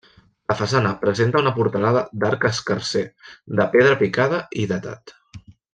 [0.51, 3.05] La façana presenta una portalada d'arc escarser,
[3.61, 5.19] de pedra picada i datat.